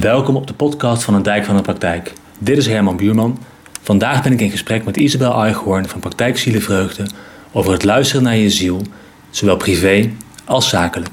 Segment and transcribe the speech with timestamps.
[0.00, 2.12] Welkom op de podcast van een Dijk van de Praktijk.
[2.38, 3.38] Dit is Herman Buurman.
[3.82, 7.06] Vandaag ben ik in gesprek met Isabel Eichhoorn van Praktijk Zielenvreugde
[7.52, 8.82] over het luisteren naar je ziel,
[9.30, 10.10] zowel privé
[10.44, 11.10] als zakelijk.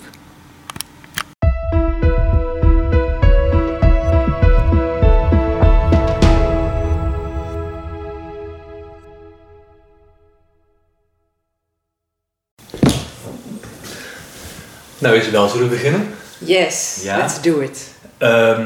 [14.98, 16.08] Nou Isabel, zullen we beginnen?
[16.38, 17.18] Yes, Ja?
[17.18, 17.90] let's do it.
[18.22, 18.66] Ehm,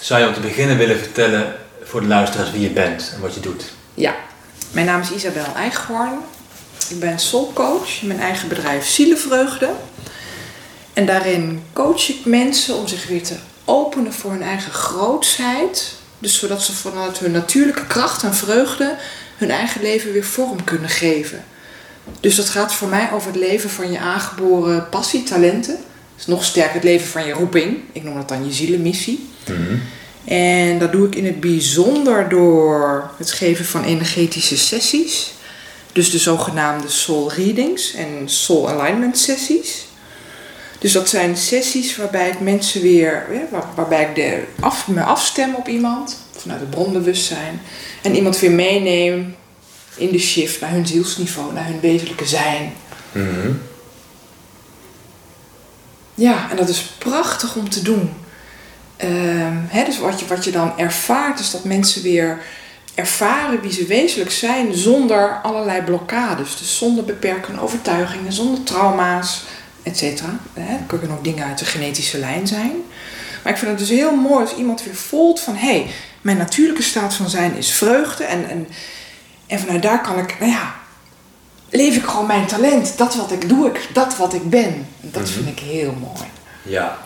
[0.00, 3.34] zou je om te beginnen willen vertellen voor de luisteraars wie je bent en wat
[3.34, 3.64] je doet?
[3.94, 4.14] Ja,
[4.70, 6.18] mijn naam is Isabel Eichhorn.
[6.88, 9.70] Ik ben soulcoach in mijn eigen bedrijf Zielenvreugde.
[10.92, 13.34] En daarin coach ik mensen om zich weer te
[13.64, 15.94] openen voor hun eigen grootsheid.
[16.18, 18.96] Dus zodat ze vanuit hun natuurlijke kracht en vreugde
[19.36, 21.44] hun eigen leven weer vorm kunnen geven.
[22.20, 25.78] Dus dat gaat voor mij over het leven van je aangeboren passie, talenten.
[26.16, 27.76] Dus nog sterker het leven van je roeping.
[27.92, 29.28] Ik noem dat dan je zielenmissie.
[30.24, 35.32] En dat doe ik in het bijzonder door het geven van energetische sessies.
[35.92, 39.86] Dus de zogenaamde soul readings en soul alignment sessies.
[40.78, 45.54] Dus dat zijn sessies waarbij ik mensen weer, waar- waarbij ik de af, me afstem
[45.54, 47.60] op iemand, vanuit het bronbewustzijn.
[48.02, 49.34] En iemand weer meeneem
[49.96, 52.72] in de shift naar hun zielsniveau, naar hun wezenlijke zijn.
[56.16, 58.12] Ja, en dat is prachtig om te doen.
[58.96, 62.42] Ehm, dus wat je, wat je dan ervaart, is dat mensen weer
[62.94, 66.58] ervaren wie ze wezenlijk zijn zonder allerlei blokkades.
[66.58, 69.42] Dus zonder beperkende overtuigingen, zonder trauma's,
[69.82, 70.38] et cetera.
[70.54, 72.72] Er kunnen ook dingen uit de genetische lijn zijn.
[73.42, 75.54] Maar ik vind het dus heel mooi als iemand weer voelt van...
[75.56, 78.24] hé, hey, mijn natuurlijke staat van zijn is vreugde.
[78.24, 78.68] En, en,
[79.46, 80.74] en vanuit daar kan ik, nou ja,
[81.70, 82.98] leef ik gewoon mijn talent.
[82.98, 84.64] Dat wat ik doe, ik, dat wat ik ben.
[85.02, 86.30] En dat vind ik heel mooi.
[86.62, 86.98] Ja.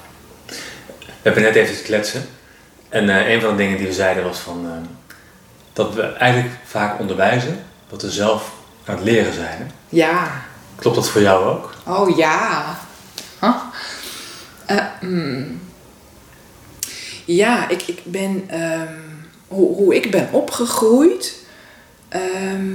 [0.97, 2.29] We hebben net even kletsen.
[2.89, 4.89] En eh, een van de dingen die we zeiden was van, eh,
[5.73, 8.53] dat we eigenlijk vaak onderwijzen wat we zelf
[8.85, 9.59] aan het leren zijn.
[9.59, 9.65] hè?
[9.89, 10.43] Ja,
[10.77, 11.75] Klopt dat voor jou ook?
[11.87, 12.79] Oh ja.
[13.41, 13.55] Huh?
[14.67, 15.61] Eh, hmm.
[17.25, 18.45] Ja, ik, ik ben.
[18.49, 18.95] ehm,
[19.49, 21.37] hoe, hoe ik ben opgegroeid.
[22.09, 22.75] ehm,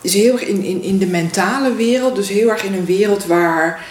[0.00, 2.16] is heel erg in, in, in de mentale wereld.
[2.16, 3.86] Dus heel erg in een wereld waar.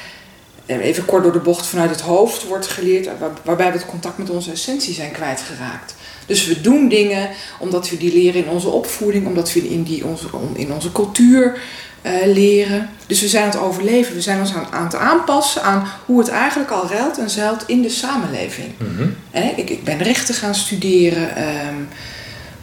[0.66, 3.06] eh, Even kort door de bocht vanuit het hoofd wordt geleerd.
[3.20, 5.96] waar- waarbij we het contact met onze essentie zijn kwijtgeraakt.
[6.26, 10.06] Dus we doen dingen omdat we die leren in onze opvoeding, omdat we in, die
[10.06, 11.58] onze, in onze cultuur
[12.02, 12.90] eh, leren.
[13.08, 14.14] Dus we zijn aan het overleven.
[14.16, 17.64] We zijn ons aan, aan het aanpassen aan hoe het eigenlijk al ruilt en zeilt
[17.68, 18.68] in de samenleving.
[19.32, 21.76] En ik, ik ben rechten gaan studeren, ehm,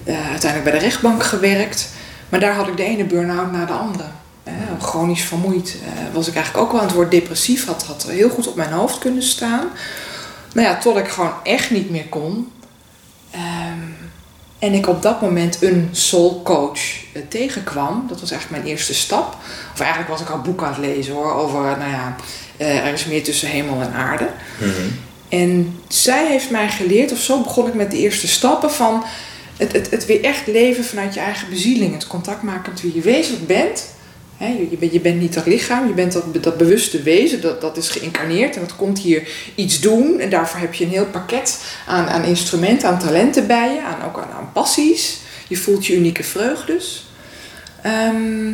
[0.04, 1.88] eh, uiteindelijk bij de rechtbank gewerkt.
[2.28, 4.08] Maar daar had ik de ene burn-out na de andere.
[4.44, 7.66] Eh, chronisch vermoeid eh, was ik eigenlijk ook wel aan het woord depressief.
[7.66, 9.68] Had, had heel goed op mijn hoofd kunnen staan.
[10.52, 12.52] Nou ja, tot ik gewoon echt niet meer kon.
[13.30, 13.78] Ehm,
[14.58, 16.80] en ik op dat moment een soul coach
[17.12, 18.04] eh, tegenkwam.
[18.08, 19.36] Dat was eigenlijk mijn eerste stap.
[19.72, 21.32] Of eigenlijk was ik al boek aan het lezen hoor.
[21.32, 22.16] Over, nou ja,
[22.56, 24.28] eh, er is meer tussen hemel en aarde.
[25.28, 29.04] En zij heeft mij geleerd, of zo begon ik met de eerste stappen van
[29.56, 31.92] het, het, het weer echt leven vanuit je eigen bezieling.
[31.92, 33.94] Het contact maken met wie je wezenlijk bent.
[34.36, 37.60] Hè, je, bent, je bent niet dat lichaam, je bent dat, dat bewuste wezen, dat,
[37.60, 40.20] dat is geïncarneerd en dat komt hier iets doen.
[40.20, 44.02] En daarvoor heb je een heel pakket aan, aan instrumenten, aan talenten bij je, aan,
[44.08, 45.18] ook aan, aan passies.
[45.48, 47.06] Je voelt je unieke vreugdes.
[47.82, 48.52] Ehm,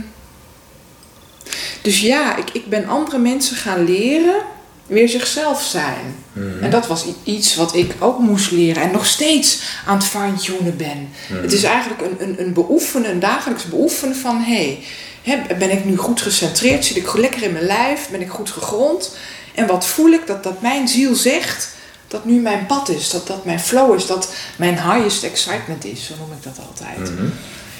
[1.83, 4.43] dus ja, ik, ik ben andere mensen gaan leren
[4.93, 6.15] weer zichzelf zijn.
[6.61, 10.77] En dat was iets wat ik ook moest leren en nog steeds aan het fine-tunen
[10.77, 11.09] ben.
[11.33, 14.43] Het is eigenlijk een, een, een beoefenen, een dagelijks beoefenen van...
[14.43, 14.79] hé,
[15.23, 16.85] hey, ben ik nu goed gecentreerd?
[16.85, 18.09] Zit ik lekker in mijn lijf?
[18.11, 19.17] Ben ik goed gegrond?
[19.55, 21.69] En wat voel ik dat, dat mijn ziel zegt
[22.09, 23.11] dat nu mijn pad is?
[23.11, 24.07] Dat dat mijn flow is?
[24.07, 26.07] Dat mijn highest excitement is?
[26.07, 27.13] Zo noem ik dat altijd.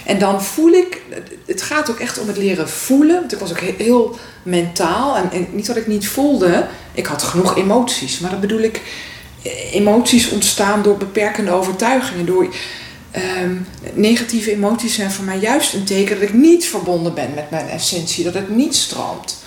[0.07, 1.03] En dan voel ik,
[1.47, 3.21] het gaat ook echt om het leren voelen.
[3.21, 5.17] Want ik was ook he- heel mentaal.
[5.17, 8.19] En, en niet dat ik niet voelde, ik had genoeg emoties.
[8.19, 8.81] Maar dat bedoel ik,
[9.43, 12.27] eh, emoties ontstaan door beperkende overtuigingen.
[12.27, 12.47] Door,
[13.11, 13.55] ehm,
[13.95, 17.69] negatieve emoties zijn voor mij juist een teken dat ik niet verbonden ben met mijn
[17.69, 18.25] essentie.
[18.25, 19.41] Dat het niet stroomt.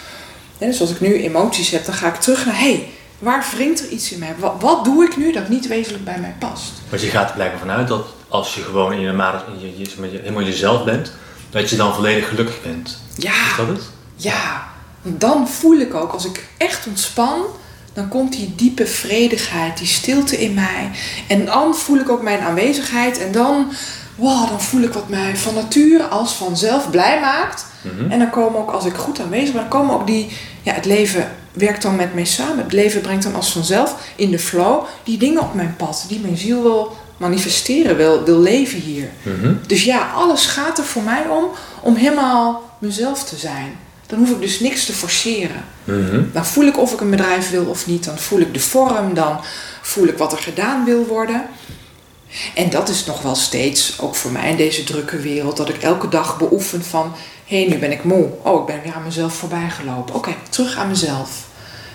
[0.58, 2.60] Ja, dus als ik nu emoties heb, dan ga ik terug naar...
[2.60, 2.88] hey,
[3.20, 4.36] waar wringt er iets in mij?
[4.38, 6.72] Wat, wat doe ik nu dat niet wezenlijk bij mij past?
[6.90, 9.12] Want je gaat er blijkbaar vanuit dat als je gewoon in je,
[9.60, 11.12] je, je, helemaal jezelf bent,
[11.50, 13.00] dat je dan volledig gelukkig bent.
[13.18, 13.32] Ja.
[13.32, 13.82] Is dat het?
[14.16, 14.68] Ja,
[15.02, 17.42] want dan voel ik ook, als ik echt ontspan,
[17.94, 20.92] dan komt die diepe vredigheid, die stilte in mij.
[21.28, 23.72] En dan voel ik ook mijn aanwezigheid en dan,
[24.16, 27.66] wow, dan voel ik wat mij van nature als vanzelf blij maakt.
[28.10, 30.86] En dan komen ook, als ik goed aanwezig ben, dan komen ook die, ja, het
[30.86, 32.64] leven werkt dan met mij samen.
[32.64, 36.20] Het leven brengt dan als vanzelf in de flow die dingen op mijn pad, die
[36.20, 39.10] mijn ziel wil manifesteren, wil, wil leven hier.
[39.22, 39.54] Mhm.
[39.68, 41.46] Dus ja, alles gaat er voor mij om
[41.82, 43.78] om helemaal mezelf te zijn.
[44.08, 45.66] Dan hoef ik dus niks te forceren.
[45.84, 46.24] Mhm.
[46.34, 48.04] Dan voel ik of ik een bedrijf wil of niet.
[48.04, 49.14] Dan voel ik de vorm.
[49.14, 49.40] Dan
[49.82, 51.46] voel ik wat er gedaan wil worden.
[52.56, 55.82] En dat is nog wel steeds, ook voor mij in deze drukke wereld, dat ik
[55.82, 57.16] elke dag beoefen van...
[57.46, 58.28] Hé, hey, nu ben ik moe.
[58.44, 60.16] Oh, ik ben weer aan mezelf voorbij gelopen.
[60.16, 61.30] Oké, terug aan mezelf.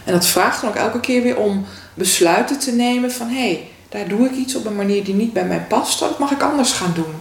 [0.05, 3.29] En dat vraagt dan ook elke keer weer om besluiten te nemen van...
[3.29, 5.99] Hé, hey, daar doe ik iets op een manier die niet bij mij past.
[5.99, 7.14] Dat mag ik anders gaan doen.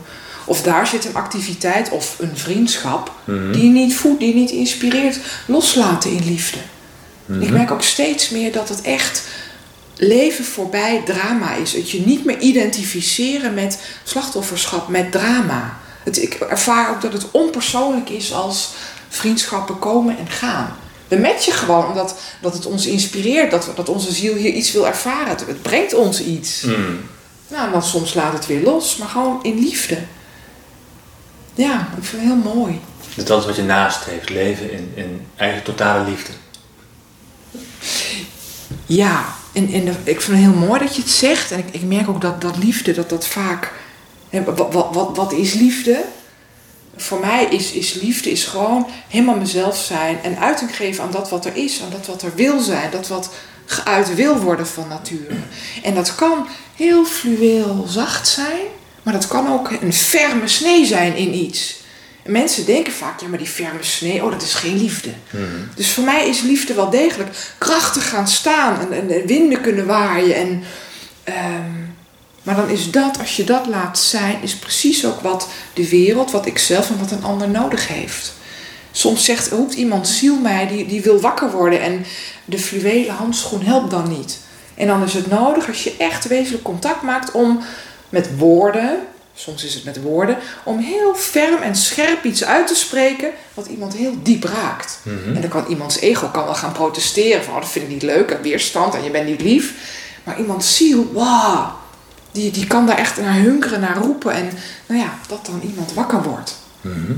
[0.46, 3.52] Of daar zit een activiteit of een vriendschap Mhm.
[3.52, 5.20] die je niet voedt, die je niet inspireert.
[5.46, 6.58] Loslaten in liefde.
[7.26, 7.42] Mhm.
[7.42, 9.24] Ik merk ook steeds meer dat het echt
[9.96, 11.74] leven voorbij drama is.
[11.74, 15.78] Het je niet meer identificeren met slachtofferschap, met drama.
[16.04, 18.70] Het, ik ervaar ook dat het onpersoonlijk is als
[19.10, 20.76] vriendschappen komen en gaan.
[21.08, 24.88] We matchen gewoon omdat dat het ons inspireert, dat, dat onze ziel hier iets wil
[24.88, 25.28] ervaren.
[25.28, 26.62] Het, het brengt ons iets.
[26.62, 26.96] Mhm.
[27.48, 29.98] Nou, dan soms laat het weer los, maar gewoon in liefde.
[31.54, 32.80] Ja, ik vind het heel mooi.
[33.16, 36.32] Dus dat is wat je nastreeft, leven in, in eigenlijk totale liefde.
[38.86, 41.52] Ja, en, en ik vind het heel mooi dat je het zegt.
[41.52, 43.72] En ik, ik merk ook dat, dat liefde, dat dat vaak...
[44.30, 46.04] Wat, wat, wat, wat is liefde?
[46.96, 50.24] Voor mij is, is liefde is gewoon helemaal mezelf zijn.
[50.24, 51.82] En uiting geven aan dat wat er is.
[51.82, 52.92] Aan dat wat er wil zijn.
[52.92, 53.30] Dat wat
[53.66, 55.36] geuit wil worden van nature.
[55.84, 58.62] En dat kan heel fluweel zacht zijn.
[59.04, 61.80] Maar dat kan ook een ferme snee zijn in iets.
[62.24, 65.10] En mensen denken vaak, ja maar die ferme snee, oh dat is geen liefde.
[65.30, 65.44] Mhm.
[65.76, 69.86] Dus voor mij is liefde wel degelijk krachtig gaan staan en, en, en winden kunnen
[69.86, 70.36] waaien.
[70.36, 70.64] En,
[71.24, 71.72] ehm,
[72.50, 76.32] maar dan is dat, als je dat laat zijn, is precies ook wat de wereld,
[76.32, 78.34] wat ik zelf en wat een ander nodig heeft.
[78.92, 82.06] Soms zegt, roept iemand ziel mij, die, die wil wakker worden en
[82.46, 84.40] de fluwelen handschoen helpt dan niet.
[84.76, 87.62] En dan is het nodig, als je echt wezenlijk contact maakt om
[88.10, 89.00] met woorden,
[89.34, 93.68] soms is het met woorden, om heel ferm en scherp iets uit te spreken wat
[93.68, 95.00] iemand heel diep raakt.
[95.04, 95.36] Mhm.
[95.36, 98.04] En dan kan iemands ego kan wel gaan protesteren van oh, dat vind ik niet
[98.04, 99.74] leuk en weerstand en je bent niet lief.
[100.24, 101.79] Maar iemands ziel, wauw,
[102.32, 104.50] die, die kan daar echt naar hunkeren, naar roepen en
[104.86, 106.58] nou ja, dat dan iemand wakker wordt.
[106.82, 107.12] Mhm.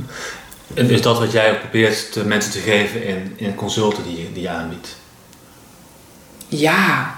[0.74, 4.18] En is dat wat jij ook probeert de mensen te geven in, in consulten die,
[4.22, 4.88] je- die je aanbiedt?
[6.48, 7.16] Ja,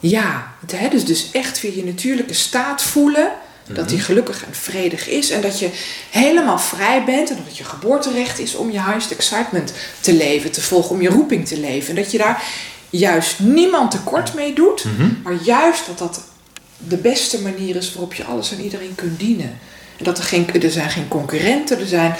[0.00, 0.52] ja.
[0.60, 3.30] Het, hè, dus, dus echt weer je natuurlijke staat voelen.
[3.72, 5.30] Dat die gelukkig en vredig is.
[5.30, 5.70] En dat je
[6.10, 7.30] helemaal vrij bent.
[7.30, 10.50] En dat het je geboorterecht is om je highest excitement te leven.
[10.52, 11.88] Te volgen, om je roeping te leven.
[11.88, 12.42] En dat je daar
[12.90, 14.84] juist niemand tekort mee doet.
[14.84, 15.08] Mhm.
[15.22, 16.20] Maar juist dat dat
[16.88, 19.58] de beste manier is waarop je alles en iedereen kunt dienen.
[19.96, 22.14] En dat er geen, er zijn geen concurrenten, er zijn,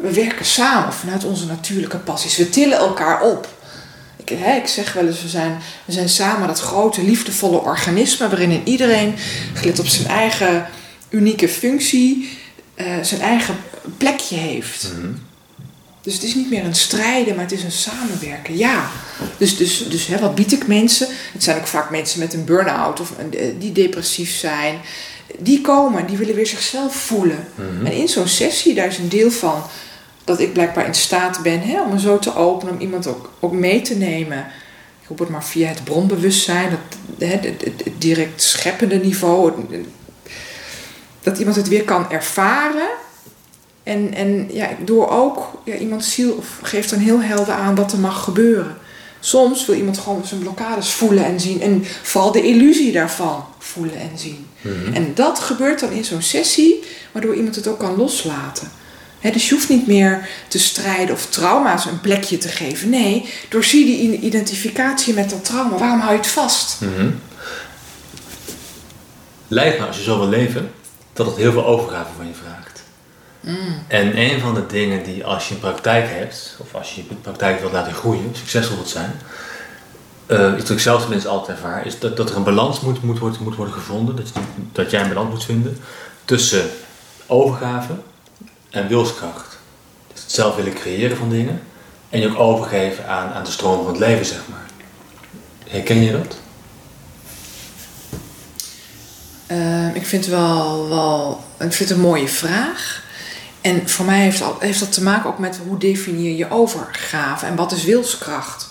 [0.00, 2.36] we werken samen vanuit onze natuurlijke passies.
[2.36, 3.48] We tillen elkaar op.
[4.16, 8.28] Ik, hè, ik zeg wel eens, we zijn, we zijn samen dat grote, liefdevolle organisme
[8.28, 9.14] waarin iedereen,
[9.54, 10.66] gelet op zijn eigen
[11.08, 12.38] unieke functie,
[12.74, 13.56] eh, zijn eigen
[13.96, 14.92] plekje heeft.
[14.96, 15.12] Mhm.
[16.08, 18.56] Dus het is niet meer een strijden, maar het is een samenwerken.
[18.56, 18.90] Ja.
[19.36, 21.08] Dus, dus, dus hè, wat bied ik mensen?
[21.32, 24.78] Het zijn ook vaak mensen met een burn-out of een, eh, die depressief zijn.
[25.38, 27.48] Die komen, die willen weer zichzelf voelen.
[27.54, 27.86] Mhm.
[27.86, 29.62] En in zo'n sessie, daar is een deel van
[30.24, 33.32] dat ik blijkbaar in staat ben hè, om me zo te openen, om iemand ook,
[33.40, 34.38] ook mee te nemen.
[35.02, 39.52] Ik hoop het maar via het bronbewustzijn, dat, hè, het, het, het direct scheppende niveau.
[39.70, 39.86] het-
[41.22, 42.88] dat iemand het weer kan ervaren.
[43.88, 47.98] En, en ja, door ook ja, iemands ziel geeft dan heel helder aan wat er
[47.98, 48.76] mag gebeuren.
[49.20, 51.60] Soms wil iemand gewoon zijn blokkades voelen en zien.
[51.60, 54.46] En vooral de illusie daarvan voelen en zien.
[54.60, 54.94] Mhm.
[54.94, 58.70] En dat gebeurt dan in zo'n sessie, waardoor iemand het ook kan loslaten.
[59.32, 62.90] Dus je hoeft niet meer te strijden of trauma's een plekje te geven.
[62.90, 65.76] Nee, doorzie die identificatie met dat trauma.
[65.76, 66.80] Waarom hou je het vast?
[66.80, 67.10] Mhm.
[69.48, 70.70] Lijkt me als je zo wil leven,
[71.12, 72.67] dat het heel veel overgave van je vraagt.
[73.86, 77.14] En een van de dingen die als je een praktijk hebt, of als je je
[77.14, 79.12] praktijk wilt laten groeien, succesvol wilt zijn,
[80.26, 83.02] eh iets wat ik zelf tenminste altijd ervaar, is dat, dat er een balans moet,
[83.02, 84.40] moet, worden, moet worden gevonden, dat, je,
[84.72, 85.78] dat jij een balans moet vinden
[86.24, 86.70] tussen
[87.26, 87.92] overgave
[88.70, 89.58] en wilskracht.
[90.12, 91.62] Dus het zelf willen creëren van dingen
[92.08, 94.66] en je ook overgeven aan, aan de stroom van het leven, zeg maar.
[95.68, 96.38] Herken je dat?
[99.46, 103.06] Ehm, ik vind het wel, wel ik vind het een mooie vraag.
[103.68, 107.46] En voor mij heeft, al, heeft dat te maken ook met hoe definieer je overgave
[107.46, 108.68] en wat is wilskracht.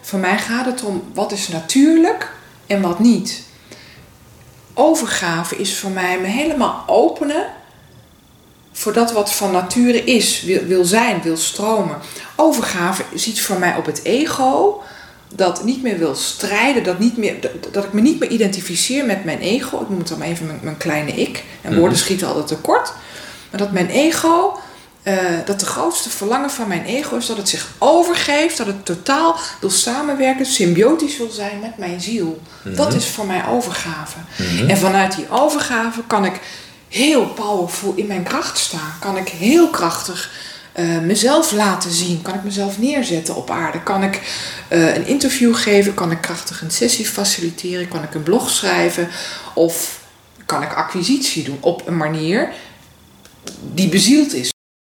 [0.00, 2.32] Voor mij gaat het om wat is natuurlijk
[2.66, 3.42] en wat niet.
[4.74, 7.44] Overgave is voor mij me helemaal openen
[8.72, 11.96] voor dat wat van nature is, wil, wil zijn, wil stromen.
[12.36, 14.82] Overgave ziet voor mij op het ego
[15.34, 19.04] dat niet meer wil strijden, dat, niet meer, dat, dat ik me niet meer identificeer
[19.04, 19.80] met mijn ego.
[19.80, 21.44] Ik noem het dan even mijn, mijn kleine ik.
[21.60, 22.04] En woorden Mhm.
[22.04, 22.92] schieten altijd tekort.
[23.52, 24.58] Maar dat mijn ego,
[25.02, 28.84] eh, dat de grootste verlangen van mijn ego is dat het zich overgeeft, dat het
[28.84, 32.40] totaal wil samenwerken, symbiotisch wil zijn met mijn ziel.
[32.62, 32.96] Dat Mhm.
[32.96, 34.18] is voor mij overgave.
[34.36, 34.68] Mhm.
[34.70, 36.40] En vanuit die overgave kan ik
[36.88, 38.94] heel powerful in mijn kracht staan.
[39.00, 40.30] Kan ik heel krachtig
[40.72, 42.22] eh, mezelf laten zien.
[42.22, 43.82] Kan ik mezelf neerzetten op aarde.
[43.82, 44.20] Kan ik
[44.68, 45.94] eh, een interview geven.
[45.94, 47.88] Kan ik krachtig een sessie faciliteren.
[47.88, 49.08] Kan ik een blog schrijven.
[49.54, 49.98] Of
[50.46, 52.48] kan ik acquisitie doen op een manier
[53.60, 54.50] die bezield is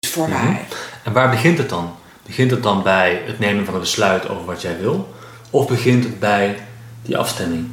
[0.07, 0.43] voor Mhm.
[0.43, 0.65] mij.
[1.03, 1.95] En waar begint het dan?
[2.25, 5.13] Begint het dan bij het nemen van een besluit over wat jij wil?
[5.49, 6.57] Of begint het bij
[7.01, 7.67] die afstemming?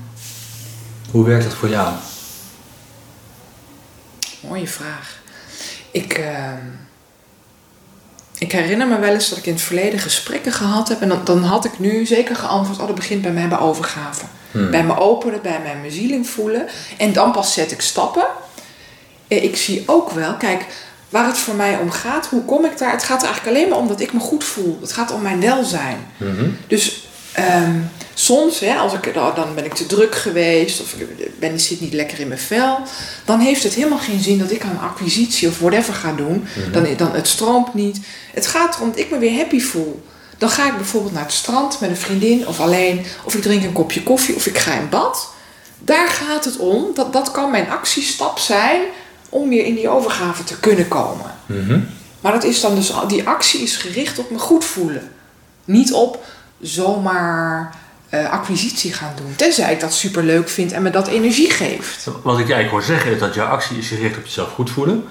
[1.10, 1.92] Hoe werkt dat voor jou?
[4.40, 5.20] Mooie vraag.
[5.90, 6.66] Ik, ehm,
[8.38, 11.00] ik herinner me wel eens dat ik in het verleden gesprekken gehad heb.
[11.00, 14.24] En dan, dan had ik nu zeker geantwoord: oh, dat begint bij mij bij overgave.
[14.50, 14.70] Hmm.
[14.70, 16.68] Bij me openen, bij mijn bezieling voelen.
[16.98, 18.26] En dan pas zet ik stappen.
[19.32, 20.66] Eh, Ik zie ook wel, kijk,
[21.08, 22.92] waar het voor mij om gaat, hoe kom ik daar?
[22.92, 24.78] Het gaat er eigenlijk alleen maar om dat ik me goed voel.
[24.80, 26.06] Het gaat om mijn welzijn.
[26.16, 26.48] Mhm.
[26.66, 27.76] Dus ehm,
[28.14, 31.92] soms, hè, als ik, dan ben ik te druk geweest of ik ben, zit niet
[31.92, 32.78] lekker in mijn vel,
[33.24, 36.46] dan heeft het helemaal geen zin dat ik aan acquisitie of whatever ga doen.
[36.72, 37.98] dan, dan, het stroomt niet.
[38.34, 40.02] Het gaat erom dat ik me weer happy voel.
[40.38, 43.62] Dan ga ik bijvoorbeeld naar het strand met een vriendin of alleen, of ik drink
[43.62, 45.30] een kopje koffie of ik ga in bad.
[45.78, 46.86] Daar gaat het om.
[46.94, 48.80] Dat, dat kan mijn actiestap zijn
[49.32, 51.30] om weer in die overgave te kunnen komen.
[51.46, 51.80] Mhm.
[52.20, 55.10] Maar dat is dan dus, die actie is gericht op me goed voelen.
[55.64, 56.24] Niet op
[56.60, 57.74] zomaar
[58.08, 59.34] eh, acquisitie gaan doen.
[59.36, 62.04] Tenzij ik dat super leuk vind en me dat energie geeft.
[62.22, 65.04] Wat ik eigenlijk hoor zeggen is dat jouw actie is gericht op jezelf goed voelen.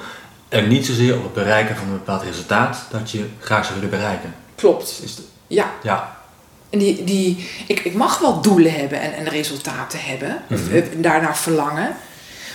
[0.50, 3.90] En niet zozeer op het bereiken van een bepaald resultaat dat je graag zou willen
[3.98, 4.34] bereiken.
[4.56, 5.00] Klopt.
[5.04, 5.72] Is de- Ja.
[5.84, 6.20] ja.
[6.70, 10.38] En die, die, ik, ik mag wel doelen hebben en, en resultaten hebben.
[10.72, 11.96] Eh, daarnaar verlangen.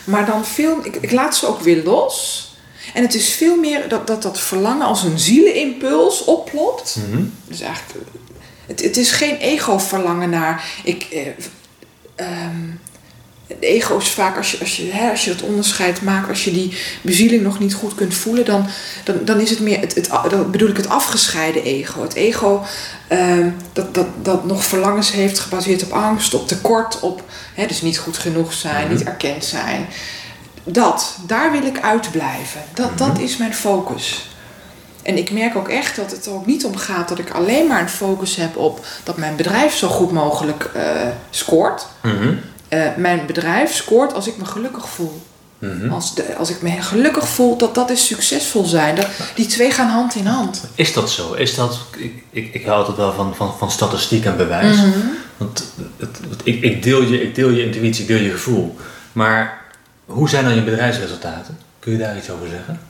[0.07, 2.45] Maar dan veel, ik, ik laat ze ook weer los.
[2.95, 6.97] En het is veel meer dat dat, dat verlangen als een zielenimpuls oplopt.
[7.11, 7.23] Mhm.
[7.45, 8.09] Dus eigenlijk,
[8.67, 10.65] het, het is geen ego-verlangen naar.
[10.85, 11.27] Ik, eh,
[12.15, 12.71] ehm,
[13.47, 16.45] het ego is vaak, als je, als, je, hè, als je dat onderscheid maakt, als
[16.45, 18.67] je die bezieling nog niet goed kunt voelen, dan,
[19.05, 22.03] dan, dan is het meer, het, het, dan bedoel ik het afgescheiden ego.
[22.03, 22.63] Het ego
[23.09, 27.23] ehm, dat, dat, dat nog verlangens heeft gebaseerd op angst, op tekort, op
[27.55, 28.93] hè, dus niet goed genoeg zijn, Mhm.
[28.97, 29.87] niet erkend zijn.
[30.65, 32.61] Dat, daar wil ik uitblijven.
[32.75, 34.31] Dat, dat is mijn focus.
[35.03, 37.67] En ik merk ook echt dat het er ook niet om gaat dat ik alleen
[37.67, 40.83] maar een focus heb op dat mijn bedrijf zo goed mogelijk eh,
[41.31, 41.87] scoort.
[42.03, 42.35] Mhm.
[42.85, 45.23] Eh, mijn bedrijf scoort als ik me gelukkig voel.
[45.59, 45.91] Mhm.
[45.93, 48.95] Als, de, als ik me gelukkig voel, dat dat is succesvol zijn.
[48.95, 50.63] Dat, die twee gaan hand in hand.
[50.75, 51.33] Is dat zo?
[51.33, 54.77] Is dat, ik, ik, ik hou altijd wel van, van, van statistiek en bewijs.
[54.77, 54.91] Mhm.
[55.37, 55.65] Want
[55.97, 58.77] het, het- ik, ik, deel je, ik deel je intuïtie, ik deel je gevoel.
[59.13, 59.61] Maar
[60.05, 61.59] hoe zijn dan je bedrijfsresultaten?
[61.79, 62.81] Kun je daar iets over zeggen?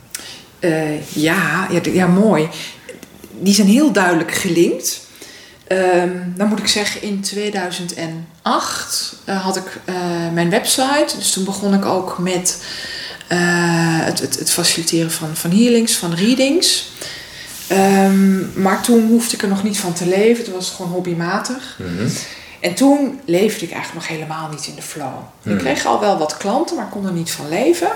[0.59, 2.49] Eh, ja, ja, ja, mooi.
[3.40, 5.05] Die zijn heel duidelijk gelinkt.
[5.66, 9.94] Ehm, dan moet ik zeggen, in 2008 eh, had ik eh,
[10.32, 11.16] mijn website.
[11.16, 12.64] Dus toen begon ik ook met
[13.28, 13.38] eh,
[14.04, 16.90] het, het, het faciliteren van, van healings, van readings.
[17.66, 20.44] Ehm, maar toen hoefde ik er nog niet van te leven.
[20.44, 21.78] Toen was het gewoon hobbymatig.
[21.78, 22.08] Mhm.
[22.61, 25.14] En toen leefde ik eigenlijk nog helemaal niet in de flow.
[25.42, 25.52] Hmm.
[25.52, 27.90] Ik kreeg al wel wat klanten, maar kon er niet van leven.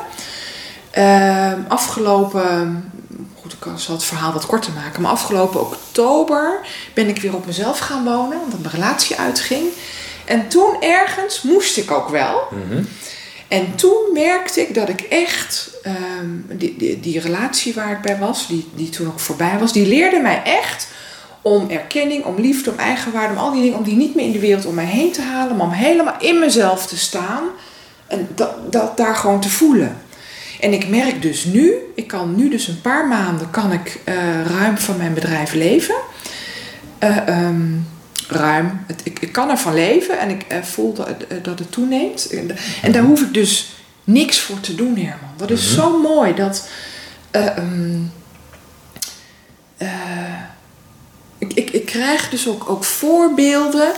[0.90, 2.90] Ehm, afgelopen,
[3.58, 6.60] goed, ik zal het verhaal wat korter maken, maar afgelopen oktober
[6.94, 9.64] ben ik weer op mezelf gaan wonen, omdat mijn relatie uitging.
[10.24, 12.42] En toen ergens moest ik ook wel.
[12.50, 12.82] Mhm.
[13.48, 18.18] En toen merkte ik dat ik echt, ehm, die, die, die relatie waar ik bij
[18.18, 20.88] was, die, die toen ook voorbij was, die leerde mij echt
[21.42, 24.32] om erkenning, om liefde, om eigenwaarde, om al die dingen, om die niet meer in
[24.32, 27.42] de wereld om mij heen te halen, maar om helemaal in mezelf te staan
[28.06, 29.96] en dat, dat daar gewoon te voelen.
[30.60, 34.14] En ik merk dus nu, ik kan nu dus een paar maanden, kan ik eh,
[34.46, 35.94] ruim van mijn bedrijf leven.
[36.98, 37.62] Eh, ehm,
[38.28, 38.80] ruim.
[38.86, 41.08] Het, ik, ik kan ervan leven en ik eh, voel dat,
[41.42, 42.30] dat het toeneemt.
[42.82, 43.74] En, daar hoef ik dus
[44.04, 45.30] niks voor te doen, Herman.
[45.36, 45.74] Dat is Mhm.
[45.80, 46.34] zo mooi.
[46.34, 46.68] Dat,
[47.30, 47.98] eh, ehm,
[49.76, 49.88] eh,
[51.38, 53.92] ik, ik, ik krijg dus ook, ook voorbeelden.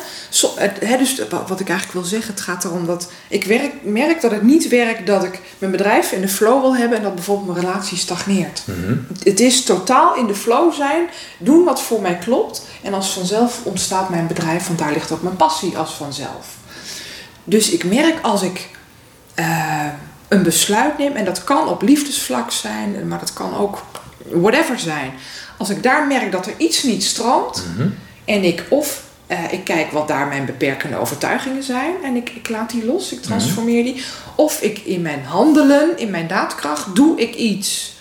[0.56, 3.72] Het, hè, dus wa- wat ik eigenlijk wil zeggen, het gaat erom dat ik werk,
[3.82, 7.02] merk dat het niet werkt dat ik mijn bedrijf in de flow wil hebben en
[7.04, 8.62] dat bijvoorbeeld mijn relatie stagneert.
[8.64, 8.96] Mhm.
[9.22, 11.06] Het is totaal in de flow zijn,
[11.38, 12.62] doen wat voor mij klopt.
[12.82, 16.46] En als vanzelf ontstaat mijn bedrijf, want daar ligt ook mijn passie als vanzelf.
[17.44, 18.68] Dus ik merk als ik
[19.34, 19.86] eh,
[20.28, 23.82] een besluit neem, en dat kan op liefdesvlak zijn, maar dat kan ook
[24.30, 25.12] whatever zijn.
[25.62, 27.88] Als ik daar merk dat er iets niet stroomt Mhm.
[28.24, 32.48] en ik of Eh, ik kijk wat daar mijn beperkende overtuigingen zijn en ik, ik
[32.48, 34.04] laat die los, ik transformeer die.
[34.34, 37.94] Of ik in mijn handelen, in mijn daadkracht, doe ik iets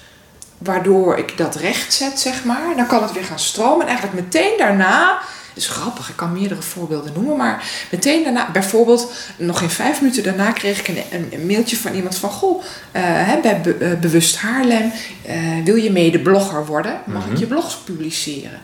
[0.57, 2.75] waardoor ik dat recht zet, zeg maar.
[2.75, 5.19] Dan kan het weer gaan stromen en eigenlijk meteen daarna
[5.53, 10.23] is grappig, ik kan meerdere voorbeelden noemen, maar meteen daarna, bijvoorbeeld nog geen vijf minuten
[10.23, 14.37] daarna kreeg ik een, een, mailtje van iemand van: Goh, uh, hè, bij Be Bewust
[14.37, 14.91] Haarlem,
[15.27, 17.01] uh, wil je mede blogger worden?
[17.05, 18.59] Mag ik je blogs publiceren?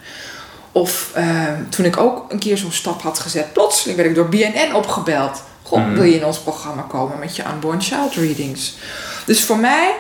[0.71, 1.23] Of uh,
[1.69, 5.41] toen ik ook een keer zo'n stap had gezet, plotseling werd ik door BNN opgebeld.
[5.63, 5.93] Goh, mm -hmm.
[5.93, 8.77] wil je in ons programma komen met je unborn child readings?
[9.25, 9.93] Dus voor mij,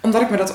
[0.00, 0.54] omdat ik me dat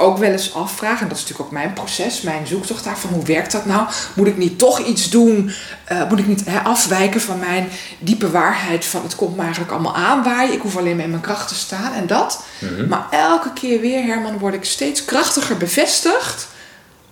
[0.00, 3.24] ook wel eens afvraag, en dat is natuurlijk ook mijn proces, mijn zoektocht daarvan, hoe
[3.24, 3.88] werkt dat nou?
[4.14, 5.52] Moet ik niet toch iets doen?
[5.92, 9.72] Uh, moet ik niet hè, afwijken van mijn diepe waarheid van het komt me eigenlijk
[9.72, 12.44] allemaal aanwaaien, ik hoef alleen maar in mijn kracht te staan en dat.
[12.58, 12.88] Mm -hmm.
[12.88, 16.48] Maar elke keer weer, Herman, word ik steeds krachtiger bevestigd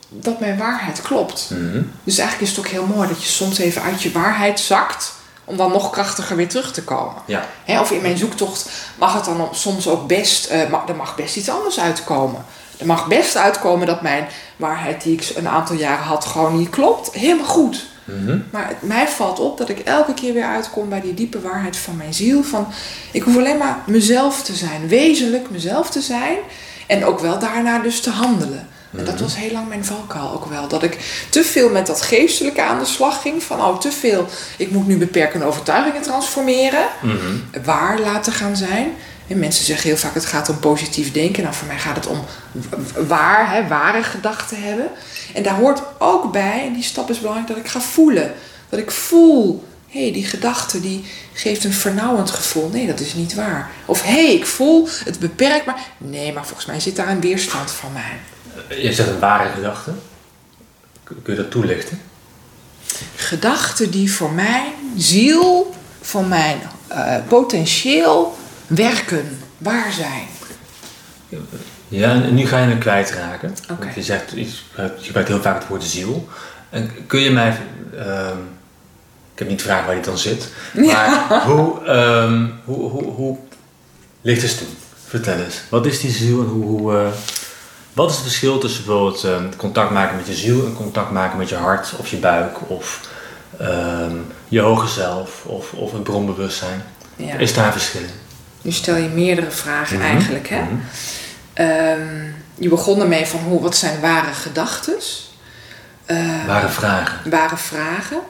[0.08, 1.50] dat mijn waarheid klopt.
[1.50, 1.92] Mm -hmm.
[2.04, 5.16] Dus eigenlijk is het ook heel mooi dat je soms even uit je waarheid zakt
[5.48, 7.22] om dan nog krachtiger weer terug te komen.
[7.26, 7.46] Ja.
[7.64, 11.16] Hè, of in mijn zoektocht mag het dan soms ook best, uh, mag, er mag
[11.16, 12.44] best iets anders uitkomen.
[12.78, 16.70] Er mag best uitkomen dat mijn waarheid die ik een aantal jaren had gewoon niet
[16.70, 17.12] klopt.
[17.12, 17.86] Helemaal goed.
[18.04, 18.44] Mm -hmm.
[18.50, 21.76] Maar het, mij valt op dat ik elke keer weer uitkom bij die diepe waarheid
[21.76, 22.42] van mijn ziel.
[22.42, 22.66] Van
[23.12, 26.36] ik hoef alleen maar mezelf te zijn, wezenlijk mezelf te zijn.
[26.86, 28.68] En ook wel daarna dus te handelen.
[28.96, 30.68] En dat was heel lang mijn valkuil ook wel.
[30.68, 33.42] Dat ik te veel met dat geestelijke aan de slag ging.
[33.42, 34.26] Van oh, te veel.
[34.56, 36.86] Ik moet nu beperkende overtuigingen transformeren.
[37.02, 37.62] Mm -hmm.
[37.64, 38.94] Waar laten gaan zijn.
[39.28, 41.42] En mensen zeggen heel vaak het gaat om positief denken.
[41.42, 42.24] Nou, voor mij gaat het om
[43.06, 44.88] waar, hè, ware gedachten hebben.
[45.34, 48.32] En daar hoort ook bij, en die stap is belangrijk, dat ik ga voelen.
[48.68, 52.68] Dat ik voel, hé, hey, die gedachte die geeft een vernauwend gevoel.
[52.68, 53.70] Nee, dat is niet waar.
[53.84, 57.20] Of hé, hey, ik voel het beperkt, maar nee, maar volgens mij zit daar een
[57.20, 58.18] weerstand van mij.
[58.82, 59.90] Je zegt een ware gedachte.
[61.04, 62.00] Kun je dat toelichten?
[63.16, 66.58] Gedachten die voor mijn ziel, voor mijn
[66.92, 68.36] uh, potentieel
[68.68, 70.26] werken, waar zijn.
[71.88, 73.54] Ja, en nu ga je hem kwijtraken.
[73.62, 73.76] Okay.
[73.78, 74.46] Want je zegt, je
[75.00, 76.28] gebruikt heel vaak het woord ziel.
[76.70, 77.56] En kun je mij,
[77.94, 78.28] uh,
[79.32, 81.44] ik heb niet gevraagd waar die dan zit, maar Ja.
[81.46, 83.36] hoe, um, hoe, hoe, hoe
[84.20, 84.66] ligt het toe?
[85.06, 87.06] Vertel eens, wat is die ziel en hoe, hoe uh,
[87.92, 91.38] wat is het verschil tussen bijvoorbeeld uh, contact maken met je ziel en contact maken
[91.38, 93.00] met je hart of je buik of
[93.60, 96.82] um, je hoge zelf of, of het bronbewustzijn?
[97.16, 97.34] Ja.
[97.34, 98.08] Is daar een verschil in?
[98.68, 100.06] Nu stel je meerdere vragen Mhm.
[100.06, 100.48] eigenlijk.
[100.48, 100.62] Hè?
[100.62, 100.74] Mhm.
[102.00, 104.94] Um, je begon ermee van hoe, wat zijn ware gedachten?
[106.06, 107.30] Uh, Ware vragen.
[107.30, 108.20] ware vragen.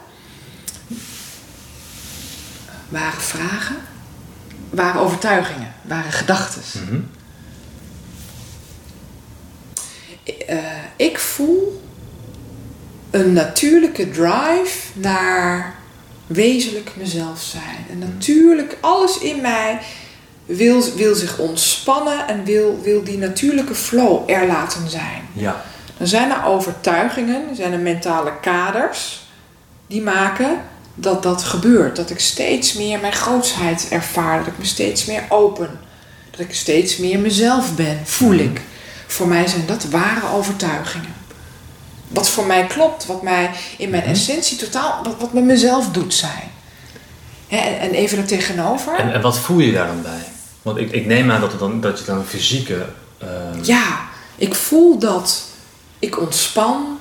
[2.89, 3.75] Ware vragen.
[4.69, 5.73] Ware overtuigingen.
[5.81, 6.61] Ware gedachten.
[6.83, 6.99] Mhm.
[10.49, 10.57] Uh,
[10.95, 11.81] ik voel
[13.11, 15.75] een natuurlijke drive naar
[16.27, 17.85] wezenlijk mezelf zijn.
[17.89, 19.79] En natuurlijk, alles in mij
[20.55, 25.27] wil, wil zich ontspannen en wil, wil die natuurlijke flow er laten zijn.
[25.33, 25.63] Ja.
[25.97, 29.27] Dan zijn er overtuigingen, er zijn er mentale kaders
[29.87, 30.61] die maken
[30.95, 31.95] dat dat gebeurt.
[31.95, 35.79] Dat ik steeds meer mijn grootsheid ervaar, dat ik me steeds meer open,
[36.31, 38.61] dat ik steeds meer mezelf ben, voel ik.
[39.07, 41.13] Voor mij zijn dat ware overtuigingen.
[42.07, 46.13] Wat voor mij klopt, wat mij in mijn essentie totaal, wat, wat met mezelf doet
[46.13, 46.51] zijn.
[47.47, 48.95] En even er tegenover.
[48.95, 50.37] En, en wat voel je daar dan bij?
[50.69, 52.85] Want ik, ik neem aan dat, het dan, dat je dan een fysieke.
[53.23, 53.27] Uh...
[53.61, 53.99] Ja,
[54.35, 55.43] ik voel dat
[55.99, 56.99] ik ontspan.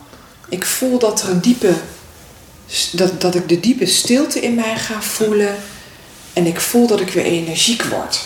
[0.49, 1.73] Ik voel dat er een diepe.
[2.93, 5.57] Dat, dat ik de diepe stilte in mij ga voelen.
[6.33, 8.21] En ik voel dat ik weer energiek word.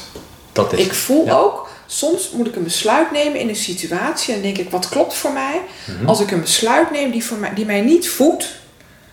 [0.52, 1.32] Dat is ik voel ja.
[1.32, 4.34] ook, soms moet ik een besluit nemen in een situatie.
[4.34, 5.60] En denk ik, wat klopt voor mij?
[5.84, 6.06] Mhm.
[6.06, 8.48] Als ik een besluit neem die, voor mij, die mij niet voedt,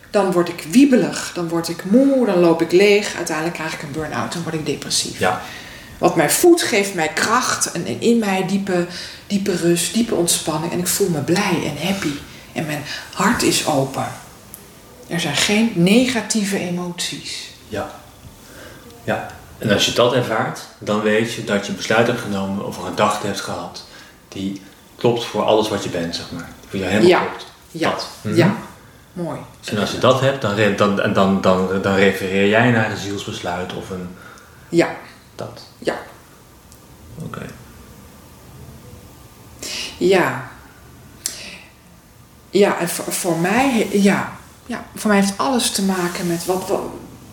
[0.09, 1.31] dan word ik wiebelig.
[1.33, 3.15] Dan word ik moe, dan loop ik leeg.
[3.15, 5.19] Uiteindelijk krijg ik een burn-out, dan word ik depressief.
[5.19, 5.41] Ja.
[5.99, 8.85] Wat mij voedt, geeft mij kracht en, en in mij diepe,
[9.27, 10.71] diepe rust, diepe ontspanning.
[10.71, 12.11] En ik voel me blij en happy.
[12.53, 12.83] En mijn
[13.13, 14.07] hart is open.
[15.07, 17.49] Er zijn geen negatieve emoties.
[17.67, 17.89] Ja.
[19.03, 19.27] Ja.
[19.57, 22.77] En als je dat ervaart, dan weet je dat je een besluit hebt genomen of
[22.77, 23.83] een gedachte hebt gehad
[24.27, 24.61] die
[24.95, 26.49] klopt voor alles wat je bent, zeg maar.
[26.69, 27.19] Voor jou helemaal Ja.
[27.19, 27.45] klopt.
[27.71, 28.07] Ja, Dat.
[28.21, 28.35] Mhm.
[28.35, 28.55] ja.
[29.13, 29.39] Mooi.
[29.65, 33.73] En als je dat hebt, dan, dan, dan, dan, dan refereer jij naar een zielsbesluit
[33.73, 34.09] of een
[34.69, 34.89] Ja,
[35.39, 35.61] dat.
[35.77, 35.99] ja,
[37.23, 37.45] Oké.
[39.97, 40.51] ja.
[42.49, 44.31] Ja, en voor, voor mij, ja.
[44.65, 46.81] ja, voor mij heeft alles te maken met wat, wat,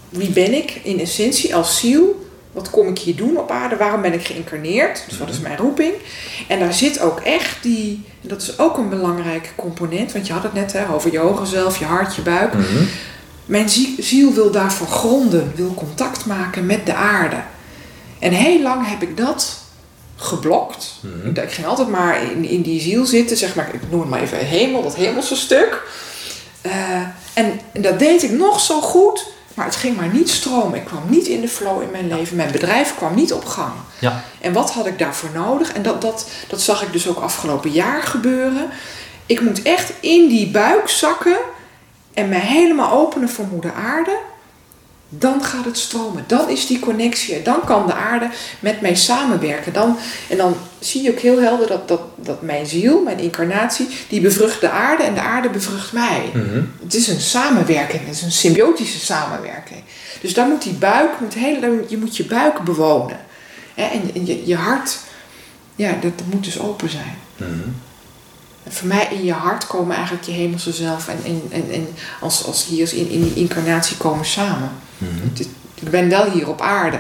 [0.09, 2.25] wie ben ik in essentie als ziel?
[2.53, 3.77] Wat kom ik hier doen op aarde?
[3.77, 5.05] Waarom ben ik geïncarneerd?
[5.09, 5.95] Dus wat is mijn roeping?
[6.49, 10.33] En daar zit ook echt die, en dat is ook een belangrijke component, want je
[10.33, 12.55] had het net hè, over je hoge zelf, je hart, je buik.
[12.55, 12.85] Mhm.
[13.47, 17.37] Mijn ziel wil daarvoor gronden, wil contact maken met de aarde.
[18.19, 19.59] En heel lang heb ik dat
[20.17, 20.95] geblokt.
[21.01, 21.41] Mhm.
[21.41, 24.21] Ik ging altijd maar in, in die ziel zitten, zeg maar, ik noem het maar
[24.21, 25.83] even hemel, dat hemelse stuk.
[26.63, 26.73] Uh,
[27.35, 30.79] en, en dat deed ik nog zo goed, maar het ging maar niet stromen.
[30.79, 32.37] Ik kwam niet in de flow in mijn leven.
[32.37, 33.73] Mijn bedrijf kwam niet op gang.
[33.99, 34.25] Ja.
[34.41, 35.73] En wat had ik daarvoor nodig?
[35.73, 38.71] En dat, dat, dat zag ik dus ook afgelopen jaar gebeuren.
[39.27, 41.37] Ik moet echt in die buik zakken
[42.15, 44.19] en mij helemaal openen voor moeder aarde.
[45.09, 46.25] Dan gaat het stromen.
[46.27, 47.43] Dan is die connectie.
[47.43, 48.29] Dan kan de aarde
[48.61, 49.73] met mij samenwerken.
[49.73, 53.89] Dan, en dan zie je ook heel helder dat, dat, dat mijn ziel, mijn incarnatie,
[54.09, 56.31] die bevrucht de aarde en de aarde bevrucht mij.
[56.35, 56.63] Mhm.
[56.83, 59.81] Het is een samenwerking, het is een symbiotische samenwerking.
[60.21, 63.19] Dus daar moet die buik, moet heel, je moet je buik bewonen.
[63.75, 64.99] En je, je hart,
[65.77, 67.19] ja, dat, moet dus open zijn.
[67.37, 67.69] Mhm.
[68.63, 71.89] En voor mij in je hart komen eigenlijk je hemelse zelf en, en, en, en
[72.21, 74.71] als, als hier in, in die incarnatie komen samen.
[74.99, 75.11] Mhm.
[75.35, 76.99] Het- Ik ben wel hier op aarde.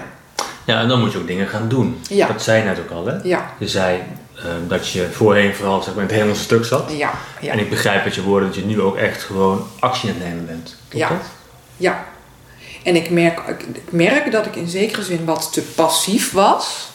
[0.64, 1.98] Ja, en dan moet je ook dingen gaan doen.
[2.08, 2.26] Ja.
[2.26, 3.14] Dat zei je net ook al, hè?
[3.22, 4.00] Ja, Je zei
[4.36, 6.92] eh, dat je voorheen vooral zeg maar, in het hemelse stuk zat.
[6.96, 7.52] ja, ja.
[7.52, 10.24] En ik begrijp uit je woorden dat je nu ook echt gewoon actie aan het
[10.28, 10.76] nemen bent.
[10.88, 11.08] Klopt Ja.
[11.08, 11.26] dat?
[11.76, 12.04] Ja.
[12.82, 16.88] En ik merk, ik, ik merk dat ik in zekere zin wat te passief was.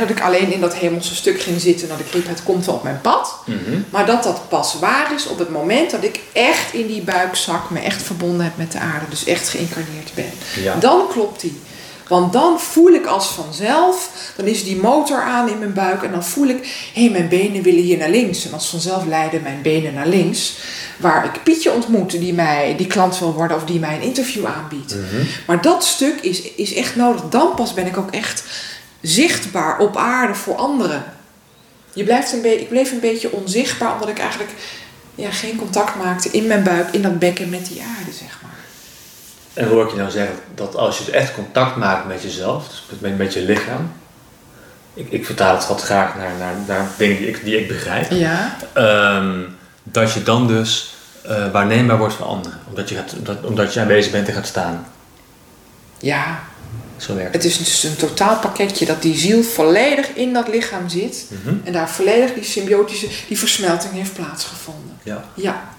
[0.00, 2.66] Dat ik alleen in dat hemelse stuk ging zitten en dat ik riep, het komt
[2.66, 3.34] wel op mijn pad.
[3.46, 3.80] Mhm.
[3.90, 7.70] Maar dat dat pas waar is op het moment dat ik echt in die buikzak
[7.70, 9.06] me echt verbonden heb met de aarde.
[9.08, 10.30] Dus echt geïncarneerd ben.
[10.62, 10.74] Ja.
[10.74, 11.60] Dan klopt die.
[12.08, 16.10] Want dan voel ik als vanzelf, dan is die motor aan in mijn buik en
[16.10, 18.46] dan voel ik, hé, mijn benen willen hier naar links.
[18.46, 20.56] En als vanzelf leiden mijn benen naar links,
[20.96, 24.44] waar ik Pietje ontmoette die mij, die klant wil worden of die mij een interview
[24.46, 24.94] aanbiedt.
[24.94, 25.22] Mhm.
[25.46, 27.22] Maar dat stuk is, is echt nodig.
[27.28, 28.44] Dan pas ben ik ook echt
[29.02, 31.04] zichtbaar op aarde voor anderen.
[31.92, 34.50] Je blijft een beetje, ik bleef een beetje onzichtbaar omdat ik eigenlijk
[35.14, 38.50] ja, geen contact maakte in mijn buik, in dat bekken met die aarde, zeg maar.
[39.54, 42.98] En hoor ik je nou zeggen dat als je echt contact maakt met jezelf, dus
[42.98, 43.92] met, met je lichaam,
[44.94, 48.10] ik, ik vertaal het wat graag naar, naar, naar dingen die ik, die ik begrijp,
[48.10, 49.40] Ja, ehm,
[49.82, 52.58] dat je dan dus eh, waarneembaar wordt voor anderen.
[52.68, 54.86] Omdat je, gaat, omdat, omdat je aanwezig bent en gaat staan.
[55.98, 56.50] ja.
[57.02, 61.26] Zo werkt Het is dus een totaalpakketje dat die ziel volledig in dat lichaam zit.
[61.28, 61.54] Mhm.
[61.64, 64.98] En daar volledig die symbiotische, die versmelting heeft plaatsgevonden.
[65.02, 65.24] Ja.
[65.34, 65.72] Ja,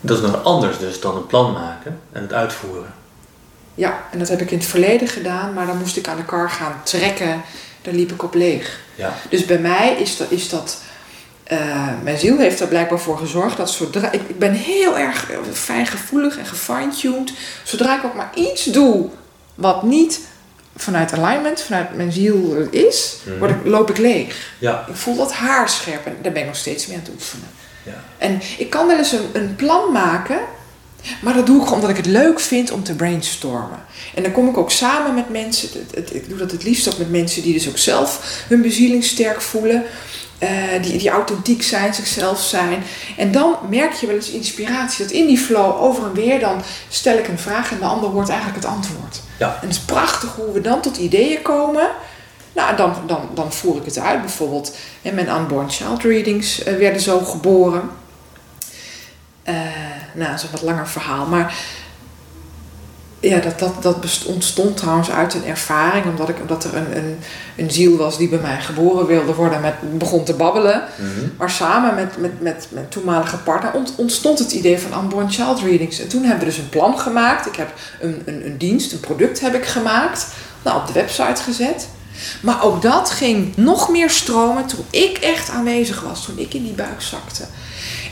[0.00, 2.94] Dat is nog anders dus dan een plan maken en het uitvoeren.
[3.74, 4.04] ja.
[4.10, 6.50] En dat heb ik in het verleden gedaan, maar dan moest ik aan de kar
[6.50, 7.42] gaan trekken.
[7.82, 8.80] Daar liep ik op leeg.
[8.94, 9.14] Ja.
[9.30, 10.78] Dus bij mij is dat, is dat
[11.44, 15.30] eh, mijn ziel heeft er blijkbaar voor gezorgd dat zodra ik, ik ben heel erg
[15.30, 17.32] eh, fijngevoelig en gefine-tuned,
[17.64, 19.10] zodra ik ook maar iets doe
[19.60, 20.20] wat niet
[20.76, 23.38] vanuit alignment, vanuit mijn ziel is, Mhm.
[23.38, 24.52] word ik, loop ik leeg.
[24.58, 24.84] Ja.
[24.88, 27.48] Ik voel dat haarscherp en daar ben ik nog steeds mee aan het oefenen.
[27.82, 28.04] Ja.
[28.18, 30.38] En ik kan wel eens een, een plan maken,
[31.22, 33.78] maar dat doe ik omdat ik het leuk vind om te brainstormen.
[34.14, 36.88] En dan kom ik ook samen met mensen, het- het- ik doe dat het liefst
[36.88, 39.82] ook met mensen die dus ook zelf hun bezieling sterk voelen.
[40.40, 42.82] Eh, die, die authentiek zijn, zichzelf zijn.
[43.16, 45.04] En dan merk je wel eens inspiratie.
[45.04, 48.10] Dat in die flow over en weer dan stel ik een vraag en de ander
[48.10, 49.20] hoort eigenlijk het antwoord.
[49.38, 49.46] Ja.
[49.46, 51.88] En het is prachtig hoe we dan tot ideeën komen.
[52.52, 54.20] Nou, dan, dan, dan voer ik het uit.
[54.20, 57.90] Bijvoorbeeld, hè, mijn unborn child readings eh, werden zo geboren.
[59.42, 59.54] Eh,
[60.14, 61.26] nou, dat is een wat langer verhaal.
[61.26, 61.54] Maar
[63.20, 66.06] ja, dat, dat, dat ontstond trouwens uit een ervaring.
[66.06, 67.18] Omdat, ik, omdat er een, een,
[67.56, 69.60] een ziel was die bij mij geboren wilde worden.
[69.60, 70.82] Met, begon te babbelen.
[70.96, 71.26] Mhm.
[71.38, 75.60] Maar samen met, met, met mijn toenmalige partner ont- ontstond het idee van unborn child
[75.60, 76.00] readings.
[76.00, 77.46] En toen hebben we dus een plan gemaakt.
[77.46, 80.26] Ik heb een, een, een dienst, een product heb ik gemaakt.
[80.62, 81.88] Nou, op de website gezet.
[82.40, 86.24] Maar ook dat ging nog meer stromen toen ik echt aanwezig was.
[86.24, 87.44] Toen ik in die buik zakte.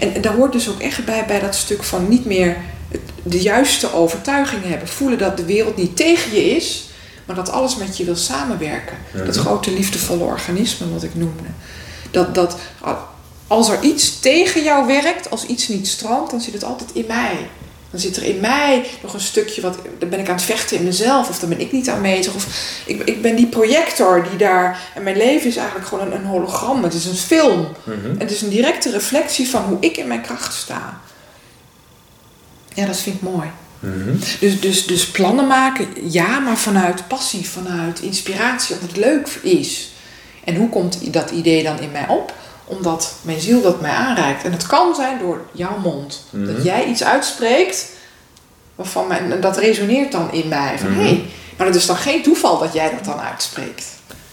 [0.01, 2.57] En, daar hoort dus ook echt bij, bij dat stuk van niet meer
[3.23, 4.89] de juiste overtuigingen hebben.
[4.89, 6.89] Voelen dat de wereld niet tegen je is.
[7.25, 8.97] Maar dat alles met je wil samenwerken.
[9.27, 11.49] Dat grote liefdevolle organisme wat ik noemde.
[12.11, 12.57] Dat, dat
[13.47, 17.05] als er iets tegen jou werkt, als iets niet stroomt, dan zit het altijd in
[17.07, 17.49] mij.
[17.91, 19.79] Dan zit er in mij nog een stukje wat.
[19.99, 22.35] Dan ben ik aan het vechten in mezelf, of dan ben ik niet aanwezig.
[22.35, 22.47] Of
[22.87, 24.81] ik, ik ben die projector die daar.
[24.95, 26.83] En mijn leven is eigenlijk gewoon een, een hologram.
[26.83, 27.69] Het is een film.
[27.85, 28.19] Mhm.
[28.19, 31.01] Het is een directe reflectie van hoe ik in mijn kracht sta.
[32.75, 33.49] Ja, dat vind ik mooi.
[33.79, 34.17] Mhm.
[34.41, 39.91] Dus, dus, dus plannen maken, ja, maar vanuit passie, vanuit inspiratie, omdat het leuk is.
[40.45, 42.35] En hoe komt dat idee dan in mij op?
[42.69, 44.45] Omdat mijn ziel dat mij aanreikt.
[44.45, 46.25] En het kan zijn door jouw mond.
[46.31, 46.47] Mhm.
[46.55, 47.87] Dat jij iets uitspreekt,
[48.75, 50.79] waarvan mij, en dat resoneert dan in mij.
[50.79, 51.01] Van, Mhm.
[51.01, 51.25] hey,
[51.57, 53.85] maar het is dan geen toeval dat jij dat dan uitspreekt.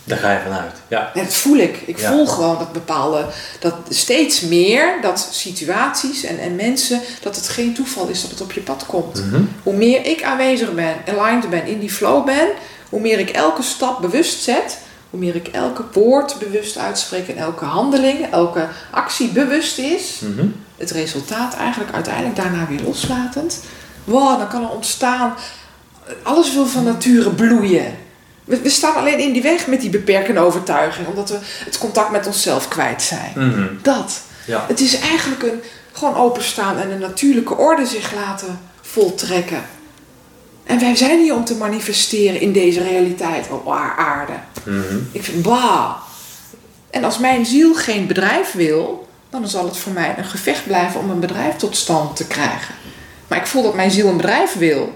[0.03, 0.71] Daar ga je vanuit.
[0.87, 1.11] Ja.
[1.13, 1.77] En dat voel ik.
[1.85, 2.11] Ik Ja.
[2.11, 3.25] voel gewoon dat bepaalde,
[3.59, 8.41] dat steeds meer, dat situaties en, en mensen, dat het geen toeval is dat het
[8.41, 9.25] op je pad komt.
[9.25, 9.41] Mhm.
[9.63, 12.47] Hoe meer ik aanwezig ben, aligned ben, in die flow ben,
[12.89, 14.77] hoe meer ik elke stap bewust zet,
[15.09, 20.45] hoe meer ik elke woord bewust uitspreek en elke handeling, elke actie bewust is, Mhm.
[20.77, 23.59] het resultaat eigenlijk uiteindelijk daarna weer loslatend.
[24.03, 25.33] Wow, dan kan er ontstaan,
[26.23, 27.95] alles wil van nature bloeien.
[28.43, 32.11] We, we staan alleen in die weg met die beperkende overtuiging, omdat we het contact
[32.11, 33.31] met onszelf kwijt zijn.
[33.35, 33.67] Mhm.
[33.81, 34.21] Dat.
[34.45, 34.65] Ja.
[34.67, 39.63] Het is eigenlijk een gewoon openstaan en een natuurlijke orde zich laten voltrekken.
[40.65, 44.33] En wij zijn hier om te manifesteren in deze realiteit op aarde.
[44.63, 44.97] Mhm.
[45.11, 45.95] Ik vind, wauw.
[46.89, 50.99] En als mijn ziel geen bedrijf wil, dan zal het voor mij een gevecht blijven
[50.99, 52.75] om een bedrijf tot stand te krijgen.
[53.27, 54.93] Maar ik voel dat mijn ziel een bedrijf wil.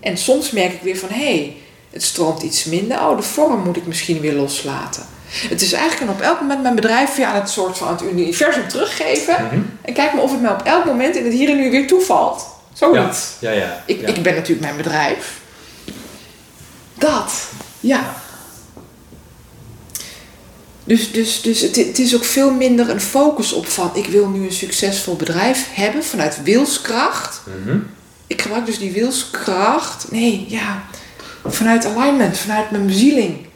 [0.00, 1.56] En soms merk ik weer van, hé, hey,
[1.90, 2.98] het stroomt iets minder.
[2.98, 5.06] Oh, de vorm moet ik misschien weer loslaten.
[5.28, 8.68] Het is eigenlijk op elk moment mijn bedrijf weer aan het soort van het universum
[8.68, 9.34] teruggeven.
[9.44, 9.60] Mhm.
[9.82, 11.86] En kijk maar of het mij op elk moment in het hier en nu weer
[11.86, 12.55] toevalt.
[12.76, 13.30] Zoiets.
[13.38, 13.82] Ja, ja.
[13.86, 14.06] Ik, ja.
[14.06, 15.40] ik ben natuurlijk mijn bedrijf.
[16.94, 17.32] Dat,
[17.80, 18.14] ja.
[20.84, 24.28] Dus, dus, dus het, het is ook veel minder een focus op van ik wil
[24.28, 27.40] nu een succesvol bedrijf hebben vanuit wilskracht.
[27.64, 27.78] Mhm.
[28.26, 30.10] Ik gebruik dus die wilskracht.
[30.10, 30.82] Nee, ja.
[31.44, 33.46] Vanuit alignment, vanuit mijn bezieling.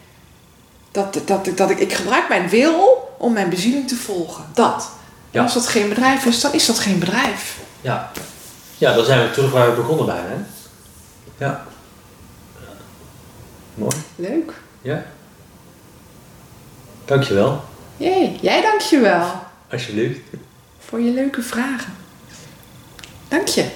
[0.90, 4.44] Dat, dat, dat ik, ik gebruik mijn wil om mijn bezieling te volgen.
[4.54, 4.90] Dat.
[5.30, 5.42] En Ja.
[5.42, 7.56] als dat geen bedrijf is, dan is dat geen bedrijf.
[7.80, 8.12] Ja.
[8.81, 10.37] Ja, dan zijn we terug waar we begonnen bij, hè?
[11.45, 11.66] Ja.
[13.75, 13.97] Mooi.
[14.16, 14.53] Leuk.
[14.83, 15.05] Ja.
[17.05, 17.64] Dankjewel.
[17.97, 19.27] Jee, jij dankjewel
[19.71, 20.21] Alsjeblieft.
[20.79, 21.93] voor je leuke vragen.
[23.29, 23.71] Dank je.